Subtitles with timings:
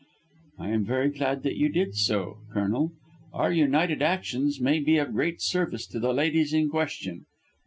[0.57, 2.91] "I am very glad that you did so, Colonel.
[3.33, 7.27] Our united actions may be of great service to the ladies in question.